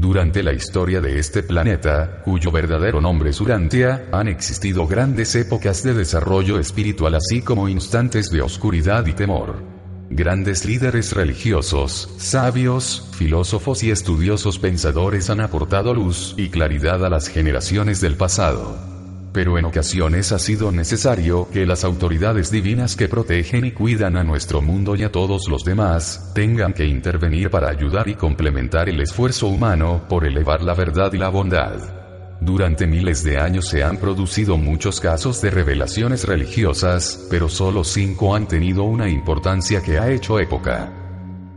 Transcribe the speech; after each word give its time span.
Durante 0.00 0.42
la 0.42 0.54
historia 0.54 1.02
de 1.02 1.18
este 1.18 1.42
planeta, 1.42 2.22
cuyo 2.24 2.50
verdadero 2.50 3.02
nombre 3.02 3.28
es 3.28 3.40
Urantia, 3.42 4.06
han 4.12 4.28
existido 4.28 4.86
grandes 4.86 5.34
épocas 5.34 5.82
de 5.82 5.92
desarrollo 5.92 6.58
espiritual 6.58 7.16
así 7.16 7.42
como 7.42 7.68
instantes 7.68 8.30
de 8.30 8.40
oscuridad 8.40 9.04
y 9.04 9.12
temor. 9.12 9.62
Grandes 10.08 10.64
líderes 10.64 11.12
religiosos, 11.12 12.14
sabios, 12.16 13.10
filósofos 13.12 13.82
y 13.82 13.90
estudiosos 13.90 14.58
pensadores 14.58 15.28
han 15.28 15.42
aportado 15.42 15.92
luz 15.92 16.32
y 16.38 16.48
claridad 16.48 17.04
a 17.04 17.10
las 17.10 17.28
generaciones 17.28 18.00
del 18.00 18.16
pasado. 18.16 18.99
Pero 19.32 19.58
en 19.58 19.64
ocasiones 19.64 20.32
ha 20.32 20.38
sido 20.38 20.72
necesario 20.72 21.48
que 21.52 21.64
las 21.64 21.84
autoridades 21.84 22.50
divinas 22.50 22.96
que 22.96 23.08
protegen 23.08 23.64
y 23.64 23.70
cuidan 23.70 24.16
a 24.16 24.24
nuestro 24.24 24.60
mundo 24.60 24.96
y 24.96 25.04
a 25.04 25.12
todos 25.12 25.48
los 25.48 25.64
demás, 25.64 26.32
tengan 26.34 26.72
que 26.72 26.84
intervenir 26.84 27.48
para 27.48 27.68
ayudar 27.68 28.08
y 28.08 28.14
complementar 28.14 28.88
el 28.88 29.00
esfuerzo 29.00 29.46
humano 29.46 30.02
por 30.08 30.26
elevar 30.26 30.62
la 30.62 30.74
verdad 30.74 31.12
y 31.12 31.18
la 31.18 31.28
bondad. 31.28 32.00
Durante 32.40 32.86
miles 32.86 33.22
de 33.22 33.38
años 33.38 33.68
se 33.68 33.84
han 33.84 33.98
producido 33.98 34.56
muchos 34.56 34.98
casos 34.98 35.42
de 35.42 35.50
revelaciones 35.50 36.26
religiosas, 36.26 37.26
pero 37.30 37.48
solo 37.48 37.84
cinco 37.84 38.34
han 38.34 38.48
tenido 38.48 38.84
una 38.84 39.08
importancia 39.08 39.82
que 39.82 39.98
ha 39.98 40.10
hecho 40.10 40.40
época. 40.40 40.90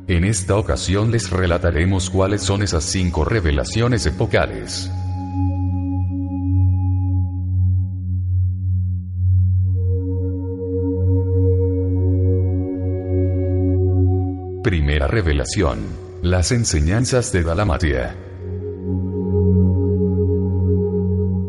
En 0.08 0.26
esta 0.26 0.58
ocasión 0.58 1.10
les 1.10 1.30
relataremos 1.30 2.10
cuáles 2.10 2.42
son 2.42 2.62
esas 2.62 2.84
cinco 2.84 3.24
revelaciones 3.24 4.06
epocales. 4.06 4.92
Primera 14.64 15.08
revelación. 15.08 15.80
Las 16.22 16.54
enseñanzas 16.54 17.34
de 17.34 17.44
Dalamatia. 17.44 18.16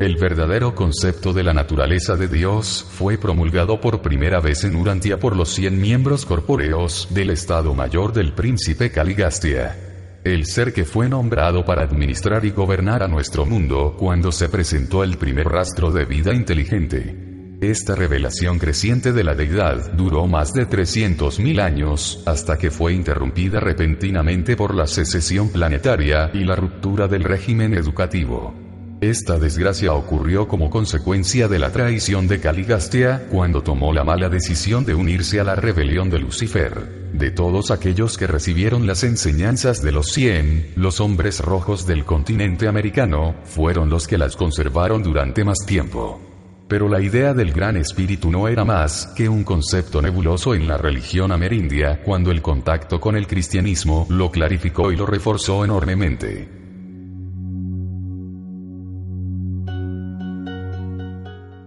El 0.00 0.16
verdadero 0.16 0.74
concepto 0.74 1.32
de 1.32 1.44
la 1.44 1.54
naturaleza 1.54 2.16
de 2.16 2.26
Dios 2.26 2.84
fue 2.90 3.16
promulgado 3.16 3.80
por 3.80 4.02
primera 4.02 4.40
vez 4.40 4.64
en 4.64 4.74
Urantia 4.74 5.20
por 5.20 5.36
los 5.36 5.50
100 5.50 5.80
miembros 5.80 6.26
corpóreos 6.26 7.06
del 7.10 7.30
Estado 7.30 7.72
Mayor 7.72 8.12
del 8.12 8.32
Príncipe 8.32 8.90
Caligastia. 8.90 10.20
El 10.24 10.44
ser 10.46 10.72
que 10.72 10.84
fue 10.84 11.08
nombrado 11.08 11.64
para 11.64 11.84
administrar 11.84 12.44
y 12.44 12.50
gobernar 12.50 13.04
a 13.04 13.06
nuestro 13.06 13.46
mundo 13.46 13.94
cuando 13.96 14.32
se 14.32 14.48
presentó 14.48 15.04
el 15.04 15.18
primer 15.18 15.46
rastro 15.46 15.92
de 15.92 16.04
vida 16.04 16.34
inteligente. 16.34 17.33
Esta 17.60 17.94
revelación 17.94 18.58
creciente 18.58 19.12
de 19.12 19.24
la 19.24 19.34
deidad 19.34 19.92
duró 19.92 20.26
más 20.26 20.52
de 20.52 20.68
300.000 20.68 21.60
años, 21.60 22.22
hasta 22.26 22.58
que 22.58 22.70
fue 22.70 22.92
interrumpida 22.92 23.60
repentinamente 23.60 24.56
por 24.56 24.74
la 24.74 24.86
secesión 24.86 25.48
planetaria 25.48 26.30
y 26.34 26.44
la 26.44 26.56
ruptura 26.56 27.08
del 27.08 27.24
régimen 27.24 27.74
educativo. 27.74 28.54
Esta 29.00 29.38
desgracia 29.38 29.92
ocurrió 29.92 30.48
como 30.48 30.70
consecuencia 30.70 31.46
de 31.48 31.58
la 31.58 31.70
traición 31.70 32.26
de 32.26 32.40
Caligastia, 32.40 33.26
cuando 33.30 33.62
tomó 33.62 33.92
la 33.92 34.04
mala 34.04 34.28
decisión 34.28 34.84
de 34.84 34.94
unirse 34.94 35.40
a 35.40 35.44
la 35.44 35.54
rebelión 35.54 36.10
de 36.10 36.20
Lucifer. 36.20 37.10
De 37.12 37.30
todos 37.30 37.70
aquellos 37.70 38.16
que 38.16 38.26
recibieron 38.26 38.86
las 38.86 39.04
enseñanzas 39.04 39.82
de 39.82 39.92
los 39.92 40.12
cien, 40.12 40.72
los 40.74 41.00
hombres 41.00 41.40
rojos 41.40 41.86
del 41.86 42.04
continente 42.04 42.66
americano, 42.66 43.34
fueron 43.44 43.90
los 43.90 44.06
que 44.06 44.18
las 44.18 44.36
conservaron 44.36 45.02
durante 45.02 45.44
más 45.44 45.58
tiempo. 45.66 46.33
Pero 46.68 46.88
la 46.88 47.00
idea 47.00 47.34
del 47.34 47.52
gran 47.52 47.76
espíritu 47.76 48.30
no 48.30 48.48
era 48.48 48.64
más 48.64 49.12
que 49.16 49.28
un 49.28 49.44
concepto 49.44 50.00
nebuloso 50.00 50.54
en 50.54 50.66
la 50.66 50.78
religión 50.78 51.30
amerindia, 51.30 52.00
cuando 52.02 52.30
el 52.30 52.40
contacto 52.40 53.00
con 53.00 53.16
el 53.16 53.26
cristianismo 53.26 54.06
lo 54.08 54.30
clarificó 54.30 54.90
y 54.90 54.96
lo 54.96 55.04
reforzó 55.04 55.64
enormemente. 55.64 56.48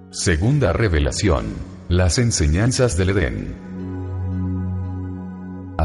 Segunda 0.09 0.73
revelación. 0.73 1.45
Las 1.89 2.17
enseñanzas 2.17 2.97
del 2.97 3.11
Edén. 3.11 3.66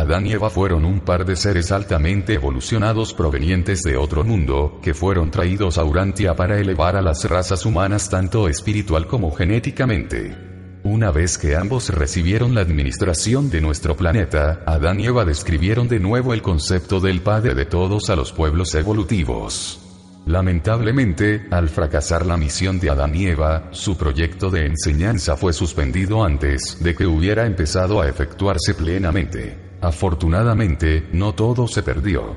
Adán 0.02 0.26
y 0.26 0.32
Eva 0.32 0.50
fueron 0.50 0.84
un 0.84 0.98
par 0.98 1.24
de 1.24 1.36
seres 1.36 1.70
altamente 1.70 2.34
evolucionados 2.34 3.14
provenientes 3.14 3.82
de 3.82 3.96
otro 3.96 4.24
mundo, 4.24 4.80
que 4.82 4.94
fueron 4.94 5.30
traídos 5.30 5.78
a 5.78 5.84
Urantia 5.84 6.34
para 6.34 6.58
elevar 6.58 6.96
a 6.96 7.02
las 7.02 7.24
razas 7.30 7.64
humanas 7.64 8.10
tanto 8.10 8.48
espiritual 8.48 9.06
como 9.06 9.30
genéticamente. 9.30 10.36
Una 10.82 11.12
vez 11.12 11.38
que 11.38 11.54
ambos 11.54 11.90
recibieron 11.90 12.52
la 12.52 12.62
administración 12.62 13.48
de 13.48 13.60
nuestro 13.60 13.96
planeta, 13.96 14.64
Adán 14.66 14.98
y 14.98 15.06
Eva 15.06 15.24
describieron 15.24 15.86
de 15.86 16.00
nuevo 16.00 16.34
el 16.34 16.42
concepto 16.42 16.98
del 16.98 17.20
Padre 17.20 17.54
de 17.54 17.66
todos 17.66 18.10
a 18.10 18.16
los 18.16 18.32
pueblos 18.32 18.74
evolutivos. 18.74 19.78
Lamentablemente, 20.26 21.46
al 21.52 21.68
fracasar 21.68 22.26
la 22.26 22.36
misión 22.36 22.80
de 22.80 22.90
Adán 22.90 23.14
y 23.14 23.26
Eva, 23.26 23.68
su 23.70 23.96
proyecto 23.96 24.50
de 24.50 24.66
enseñanza 24.66 25.36
fue 25.36 25.52
suspendido 25.52 26.24
antes 26.24 26.78
de 26.80 26.92
que 26.96 27.06
hubiera 27.06 27.46
empezado 27.46 28.00
a 28.00 28.08
efectuarse 28.08 28.74
plenamente. 28.74 29.70
Afortunadamente, 29.82 31.08
no 31.12 31.34
todo 31.34 31.66
se 31.66 31.82
perdió. 31.82 32.36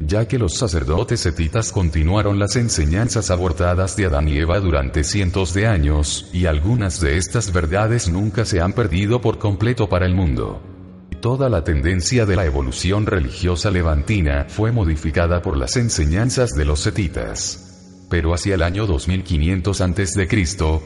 Ya 0.00 0.26
que 0.26 0.38
los 0.38 0.54
sacerdotes 0.54 1.20
setitas 1.20 1.70
continuaron 1.70 2.38
las 2.38 2.56
enseñanzas 2.56 3.30
abortadas 3.30 3.96
de 3.96 4.06
Adán 4.06 4.28
y 4.28 4.38
Eva 4.38 4.60
durante 4.60 5.04
cientos 5.04 5.52
de 5.52 5.66
años, 5.66 6.30
y 6.32 6.46
algunas 6.46 7.00
de 7.00 7.18
estas 7.18 7.52
verdades 7.52 8.08
nunca 8.08 8.46
se 8.46 8.62
han 8.62 8.72
perdido 8.72 9.20
por 9.20 9.38
completo 9.38 9.90
para 9.90 10.06
el 10.06 10.14
mundo. 10.14 10.62
Toda 11.20 11.50
la 11.50 11.64
tendencia 11.64 12.24
de 12.24 12.36
la 12.36 12.46
evolución 12.46 13.04
religiosa 13.04 13.70
levantina 13.70 14.46
fue 14.48 14.72
modificada 14.72 15.42
por 15.42 15.58
las 15.58 15.76
enseñanzas 15.76 16.52
de 16.52 16.64
los 16.64 16.80
setitas. 16.80 18.06
Pero 18.08 18.32
hacia 18.32 18.54
el 18.54 18.62
año 18.62 18.86
2500 18.86 19.80
a.C., 19.82 20.28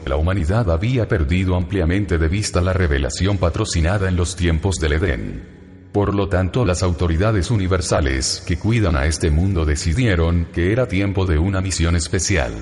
la 0.07 0.15
humanidad 0.17 0.71
había 0.71 1.07
perdido 1.07 1.55
ampliamente 1.55 2.17
de 2.17 2.27
vista 2.27 2.59
la 2.59 2.73
revelación 2.73 3.37
patrocinada 3.37 4.09
en 4.09 4.17
los 4.17 4.35
tiempos 4.35 4.75
del 4.75 4.93
Edén. 4.93 5.60
Por 5.91 6.15
lo 6.15 6.29
tanto, 6.29 6.63
las 6.63 6.83
autoridades 6.83 7.51
universales 7.51 8.41
que 8.47 8.57
cuidan 8.57 8.95
a 8.95 9.07
este 9.07 9.29
mundo 9.29 9.65
decidieron 9.65 10.47
que 10.53 10.71
era 10.71 10.87
tiempo 10.87 11.25
de 11.25 11.37
una 11.37 11.59
misión 11.59 11.97
especial. 11.97 12.53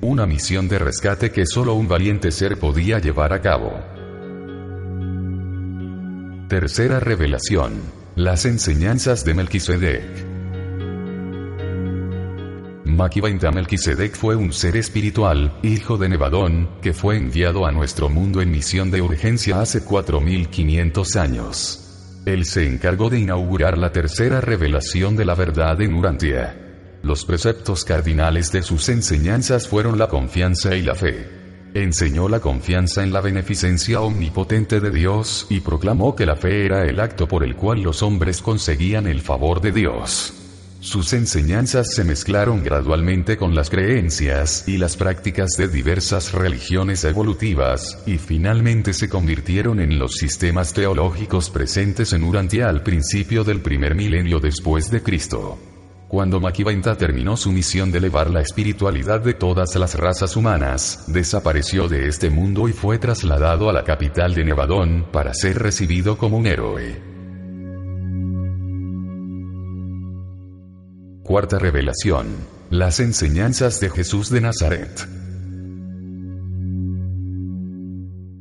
Una 0.00 0.26
misión 0.26 0.68
de 0.68 0.80
rescate 0.80 1.30
que 1.30 1.46
solo 1.46 1.74
un 1.74 1.86
valiente 1.86 2.32
ser 2.32 2.58
podía 2.58 2.98
llevar 2.98 3.32
a 3.32 3.40
cabo. 3.40 3.72
Tercera 6.48 6.98
revelación. 6.98 7.80
Las 8.16 8.44
enseñanzas 8.44 9.24
de 9.24 9.34
Melquisedec. 9.34 10.26
Maquivainta 12.84 13.50
Melquisedec 13.50 14.16
fue 14.16 14.36
un 14.36 14.52
ser 14.52 14.76
espiritual, 14.76 15.58
hijo 15.62 15.96
de 15.96 16.08
Nevadón, 16.08 16.68
que 16.82 16.92
fue 16.92 17.16
enviado 17.16 17.66
a 17.66 17.72
nuestro 17.72 18.08
mundo 18.08 18.40
en 18.40 18.50
misión 18.50 18.90
de 18.90 19.00
urgencia 19.00 19.60
hace 19.60 19.84
4500 19.84 21.16
años. 21.16 21.83
Él 22.26 22.46
se 22.46 22.66
encargó 22.66 23.10
de 23.10 23.18
inaugurar 23.18 23.76
la 23.76 23.92
tercera 23.92 24.40
revelación 24.40 25.14
de 25.14 25.26
la 25.26 25.34
verdad 25.34 25.80
en 25.82 25.92
Urantia. 25.92 26.58
Los 27.02 27.26
preceptos 27.26 27.84
cardinales 27.84 28.50
de 28.50 28.62
sus 28.62 28.88
enseñanzas 28.88 29.68
fueron 29.68 29.98
la 29.98 30.08
confianza 30.08 30.74
y 30.74 30.80
la 30.80 30.94
fe. 30.94 31.28
Enseñó 31.74 32.30
la 32.30 32.40
confianza 32.40 33.02
en 33.02 33.12
la 33.12 33.20
beneficencia 33.20 34.00
omnipotente 34.00 34.80
de 34.80 34.90
Dios 34.90 35.46
y 35.50 35.60
proclamó 35.60 36.16
que 36.16 36.24
la 36.24 36.36
fe 36.36 36.64
era 36.64 36.84
el 36.84 36.98
acto 36.98 37.28
por 37.28 37.44
el 37.44 37.56
cual 37.56 37.82
los 37.82 38.02
hombres 38.02 38.40
conseguían 38.40 39.06
el 39.06 39.20
favor 39.20 39.60
de 39.60 39.72
Dios. 39.72 40.43
Sus 40.84 41.14
enseñanzas 41.14 41.94
se 41.94 42.04
mezclaron 42.04 42.62
gradualmente 42.62 43.38
con 43.38 43.54
las 43.54 43.70
creencias 43.70 44.68
y 44.68 44.76
las 44.76 44.98
prácticas 44.98 45.52
de 45.56 45.66
diversas 45.66 46.32
religiones 46.32 47.04
evolutivas, 47.04 48.02
y 48.04 48.18
finalmente 48.18 48.92
se 48.92 49.08
convirtieron 49.08 49.80
en 49.80 49.98
los 49.98 50.16
sistemas 50.16 50.74
teológicos 50.74 51.48
presentes 51.48 52.12
en 52.12 52.22
Urantia 52.22 52.68
al 52.68 52.82
principio 52.82 53.44
del 53.44 53.62
primer 53.62 53.94
milenio 53.94 54.40
después 54.40 54.90
de 54.90 55.02
Cristo. 55.02 55.58
Cuando 56.06 56.38
Maquivainta 56.38 56.94
terminó 56.98 57.38
su 57.38 57.50
misión 57.50 57.90
de 57.90 57.96
elevar 57.96 58.28
la 58.28 58.42
espiritualidad 58.42 59.22
de 59.22 59.32
todas 59.32 59.74
las 59.76 59.94
razas 59.94 60.36
humanas, 60.36 61.04
desapareció 61.06 61.88
de 61.88 62.08
este 62.08 62.28
mundo 62.28 62.68
y 62.68 62.74
fue 62.74 62.98
trasladado 62.98 63.70
a 63.70 63.72
la 63.72 63.84
capital 63.84 64.34
de 64.34 64.44
Nevadón 64.44 65.06
para 65.10 65.32
ser 65.32 65.60
recibido 65.60 66.18
como 66.18 66.36
un 66.36 66.46
héroe. 66.46 67.13
Cuarta 71.24 71.58
revelación. 71.58 72.26
Las 72.68 73.00
enseñanzas 73.00 73.80
de 73.80 73.88
Jesús 73.88 74.28
de 74.28 74.42
Nazaret. 74.42 75.08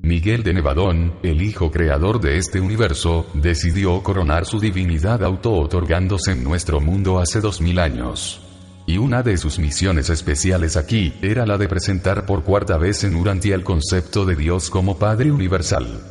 Miguel 0.01 0.43
de 0.43 0.53
Nevadón, 0.53 1.13
el 1.23 1.41
hijo 1.41 1.71
creador 1.71 2.19
de 2.19 2.37
este 2.37 2.59
universo, 2.59 3.25
decidió 3.35 4.03
coronar 4.03 4.45
su 4.45 4.59
divinidad 4.59 5.23
auto-otorgándose 5.23 6.33
en 6.33 6.43
nuestro 6.43 6.81
mundo 6.81 7.19
hace 7.19 7.39
dos 7.39 7.61
mil 7.61 7.79
años. 7.79 8.41
Y 8.85 8.97
una 8.97 9.23
de 9.23 9.37
sus 9.37 9.59
misiones 9.59 10.09
especiales 10.09 10.75
aquí 10.75 11.13
era 11.21 11.45
la 11.45 11.57
de 11.57 11.69
presentar 11.69 12.25
por 12.25 12.43
cuarta 12.43 12.77
vez 12.77 13.05
en 13.05 13.15
Urantia 13.15 13.55
el 13.55 13.63
concepto 13.63 14.25
de 14.25 14.35
Dios 14.35 14.69
como 14.69 14.99
Padre 14.99 15.31
Universal. 15.31 16.01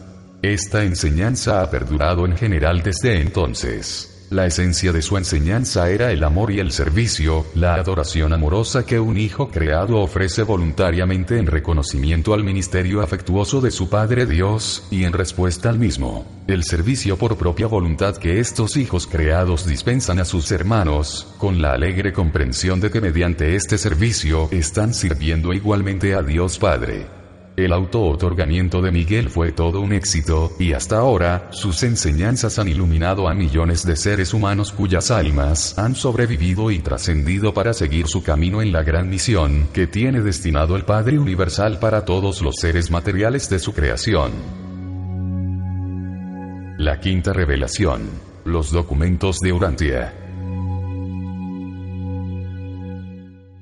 Esta 0.40 0.84
enseñanza 0.84 1.60
ha 1.60 1.70
perdurado 1.70 2.24
en 2.24 2.34
general 2.34 2.82
desde 2.82 3.20
entonces. 3.20 4.11
La 4.32 4.46
esencia 4.46 4.92
de 4.92 5.02
su 5.02 5.18
enseñanza 5.18 5.90
era 5.90 6.10
el 6.10 6.24
amor 6.24 6.52
y 6.52 6.58
el 6.58 6.72
servicio, 6.72 7.44
la 7.54 7.74
adoración 7.74 8.32
amorosa 8.32 8.86
que 8.86 8.98
un 8.98 9.18
hijo 9.18 9.50
creado 9.50 9.98
ofrece 9.98 10.42
voluntariamente 10.42 11.36
en 11.36 11.46
reconocimiento 11.46 12.32
al 12.32 12.42
ministerio 12.42 13.02
afectuoso 13.02 13.60
de 13.60 13.70
su 13.70 13.90
Padre 13.90 14.24
Dios, 14.24 14.86
y 14.90 15.04
en 15.04 15.12
respuesta 15.12 15.68
al 15.68 15.78
mismo. 15.78 16.24
El 16.46 16.64
servicio 16.64 17.18
por 17.18 17.36
propia 17.36 17.66
voluntad 17.66 18.16
que 18.16 18.40
estos 18.40 18.78
hijos 18.78 19.06
creados 19.06 19.66
dispensan 19.66 20.18
a 20.18 20.24
sus 20.24 20.50
hermanos, 20.50 21.26
con 21.36 21.60
la 21.60 21.74
alegre 21.74 22.14
comprensión 22.14 22.80
de 22.80 22.90
que 22.90 23.02
mediante 23.02 23.54
este 23.54 23.76
servicio 23.76 24.48
están 24.50 24.94
sirviendo 24.94 25.52
igualmente 25.52 26.14
a 26.14 26.22
Dios 26.22 26.58
Padre. 26.58 27.21
El 27.54 27.74
auto-otorgamiento 27.74 28.80
de 28.80 28.90
Miguel 28.90 29.28
fue 29.28 29.52
todo 29.52 29.82
un 29.82 29.92
éxito, 29.92 30.52
y 30.58 30.72
hasta 30.72 30.96
ahora, 30.96 31.48
sus 31.52 31.82
enseñanzas 31.82 32.58
han 32.58 32.68
iluminado 32.68 33.28
a 33.28 33.34
millones 33.34 33.84
de 33.84 33.94
seres 33.96 34.32
humanos 34.32 34.72
cuyas 34.72 35.10
almas 35.10 35.78
han 35.78 35.94
sobrevivido 35.94 36.70
y 36.70 36.78
trascendido 36.78 37.52
para 37.52 37.74
seguir 37.74 38.08
su 38.08 38.22
camino 38.22 38.62
en 38.62 38.72
la 38.72 38.82
gran 38.82 39.10
misión 39.10 39.68
que 39.74 39.86
tiene 39.86 40.22
destinado 40.22 40.76
el 40.76 40.86
Padre 40.86 41.18
Universal 41.18 41.78
para 41.78 42.06
todos 42.06 42.40
los 42.40 42.54
seres 42.58 42.90
materiales 42.90 43.50
de 43.50 43.58
su 43.58 43.74
creación. 43.74 44.32
La 46.78 47.00
quinta 47.00 47.34
revelación. 47.34 48.08
Los 48.46 48.72
documentos 48.72 49.38
de 49.40 49.52
Urantia. 49.52 50.21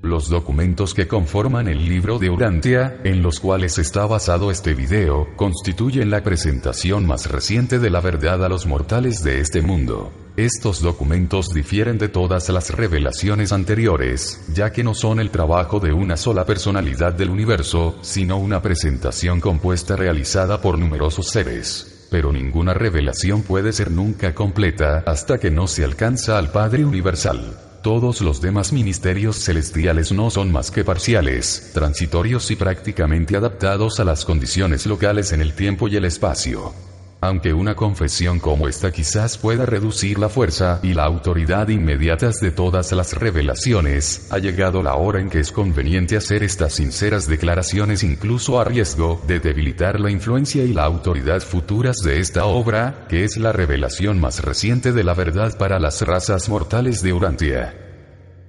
Los 0.03 0.31
documentos 0.31 0.95
que 0.95 1.07
conforman 1.07 1.69
el 1.69 1.87
libro 1.87 2.19
de 2.19 2.31
Urantia, 2.31 2.99
en 3.05 3.23
los 3.23 3.39
cuales 3.39 3.77
está 3.77 4.07
basado 4.07 4.51
este 4.51 4.73
video, 4.73 5.29
constituyen 5.37 6.09
la 6.09 6.23
presentación 6.23 7.07
más 7.07 7.31
reciente 7.31 7.79
de 7.79 7.91
la 7.91 8.01
verdad 8.01 8.43
a 8.43 8.49
los 8.49 8.65
mortales 8.65 9.23
de 9.23 9.41
este 9.41 9.61
mundo. 9.61 10.11
Estos 10.39 10.81
documentos 10.81 11.51
difieren 11.53 11.99
de 11.99 12.09
todas 12.09 12.49
las 12.49 12.71
revelaciones 12.71 13.53
anteriores, 13.53 14.43
ya 14.55 14.73
que 14.73 14.83
no 14.83 14.95
son 14.95 15.21
el 15.21 15.29
trabajo 15.29 15.81
de 15.81 15.93
una 15.93 16.17
sola 16.17 16.47
personalidad 16.47 17.13
del 17.13 17.29
universo, 17.29 17.99
sino 18.01 18.39
una 18.39 18.63
presentación 18.63 19.39
compuesta 19.39 19.97
realizada 19.97 20.63
por 20.63 20.79
numerosos 20.79 21.29
seres. 21.29 22.09
Pero 22.11 22.33
ninguna 22.33 22.73
revelación 22.73 23.43
puede 23.43 23.75
ser 23.75 23.91
nunca 23.91 24.35
completa 24.35 25.05
hasta 25.07 25.37
que 25.37 25.51
no 25.51 25.67
se 25.67 25.85
alcanza 25.85 26.39
al 26.39 26.51
Padre 26.51 26.87
Universal. 26.87 27.70
Todos 27.83 28.21
los 28.21 28.43
demás 28.43 28.75
ministerios 28.75 29.37
celestiales 29.37 30.13
no 30.13 30.29
son 30.29 30.53
más 30.53 30.71
que 30.71 30.85
parciales, 30.85 31.71
transitorios 31.73 32.51
y 32.51 32.57
prácticamente 32.57 33.37
adaptados 33.37 34.01
a 34.01 34.05
las 34.05 34.27
condiciones 34.27 34.85
locales 34.85 35.33
en 35.33 35.41
el 35.41 35.55
tiempo 35.55 35.89
y 35.89 35.97
el 35.97 36.05
espacio. 36.05 36.75
Aunque 37.23 37.53
una 37.53 37.75
confesión 37.75 38.41
como 38.41 38.67
esta 38.67 38.91
quizás 38.93 39.37
pueda 39.37 39.67
reducir 39.67 40.19
la 40.19 40.31
fuerza 40.31 40.81
y 40.83 40.95
la 40.95 41.05
autoridad 41.05 41.69
inmediatas 41.69 42.41
de 42.41 42.51
todas 42.51 42.93
las 42.93 43.13
revelaciones, 43.13 44.27
ha 44.31 44.39
llegado 44.39 44.83
la 44.83 44.95
hora 44.95 45.21
en 45.21 45.29
que 45.29 45.41
es 45.41 45.53
conveniente 45.53 46.17
hacer 46.17 46.43
estas 46.43 46.75
sinceras 46.75 47.29
declaraciones 47.29 48.03
incluso 48.05 48.59
a 48.59 48.65
riesgo 48.65 49.21
de 49.27 49.39
debilitar 49.39 50.01
la 50.01 50.11
influencia 50.11 50.65
y 50.65 50.73
la 50.73 50.85
autoridad 50.85 51.43
futuras 51.43 51.99
de 51.99 52.21
esta 52.21 52.47
obra, 52.47 53.07
que 53.09 53.25
es 53.25 53.37
la 53.37 53.53
revelación 53.53 54.19
más 54.19 54.43
reciente 54.43 54.93
de 54.93 55.05
la 55.05 55.13
verdad 55.13 55.59
para 55.59 55.79
las 55.79 56.01
razas 56.01 56.49
mortales 56.49 57.03
de 57.03 57.13
Urantia. 57.13 57.90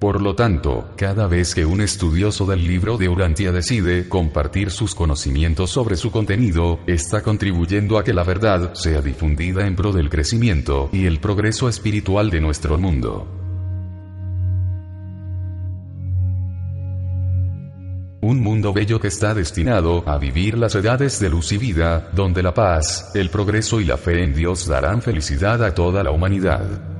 Por 0.02 0.20
lo 0.20 0.34
tanto, 0.34 0.90
cada 0.98 1.28
vez 1.28 1.54
que 1.54 1.64
un 1.64 1.80
estudioso 1.80 2.48
del 2.48 2.66
libro 2.66 2.98
de 2.98 3.08
Urantia 3.08 3.52
decide 3.52 4.10
compartir 4.10 4.72
sus 4.72 4.96
conocimientos 4.96 5.70
sobre 5.70 5.96
su 5.96 6.10
contenido, 6.10 6.80
está 6.88 7.22
contribuyendo 7.22 8.00
a 8.00 8.04
que 8.04 8.12
la 8.12 8.24
verdad 8.24 8.74
sea 8.74 9.00
difundida 9.04 9.68
en 9.68 9.76
pro 9.76 9.92
del 9.92 10.10
crecimiento 10.10 10.90
y 10.92 11.06
el 11.06 11.20
progreso 11.20 11.70
espiritual 11.70 12.32
de 12.32 12.42
nuestro 12.42 12.80
mundo. 12.80 13.28
Un 18.22 18.42
mundo 18.42 18.74
bello 18.74 19.00
que 19.00 19.10
está 19.10 19.36
destinado 19.36 20.04
a 20.08 20.18
vivir 20.18 20.58
las 20.58 20.74
edades 20.74 21.20
de 21.20 21.30
luz 21.30 21.52
y 21.52 21.60
vida, 21.60 22.10
donde 22.12 22.42
la 22.42 22.56
paz, 22.56 23.12
el 23.14 23.30
progreso 23.30 23.80
y 23.80 23.86
la 23.86 23.98
fe 23.98 24.24
en 24.24 24.34
Dios 24.34 24.66
darán 24.66 25.04
felicidad 25.04 25.64
a 25.64 25.76
toda 25.76 26.04
la 26.04 26.10
humanidad. 26.10 26.91